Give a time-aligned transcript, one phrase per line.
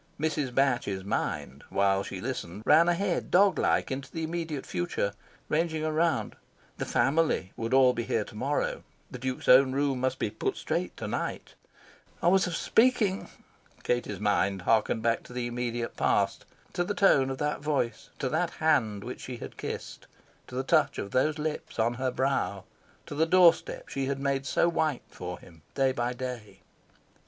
[0.19, 0.55] Mrs.
[0.55, 5.13] Batch's mind, while she listened, ran ahead, dog like, into the immediate future,
[5.47, 6.35] ranging around:
[6.79, 10.57] "the family" would all be here to morrow, the Duke's own room must be "put
[10.57, 11.53] straight" to night,
[12.19, 13.29] "I was of speaking"...
[13.83, 18.29] Katie's mind harked back to the immediate past to the tone of that voice, to
[18.29, 20.07] that hand which she had kissed,
[20.47, 22.63] to the touch of those lips on her brow,
[23.05, 26.61] to the door step she had made so white for him, day by day...